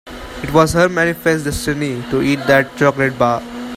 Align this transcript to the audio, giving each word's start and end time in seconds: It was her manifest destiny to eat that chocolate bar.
It 0.41 0.51
was 0.51 0.73
her 0.73 0.89
manifest 0.89 1.43
destiny 1.45 2.01
to 2.09 2.23
eat 2.23 2.39
that 2.47 2.75
chocolate 2.75 3.19
bar. 3.19 3.39